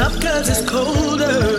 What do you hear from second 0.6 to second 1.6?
colder.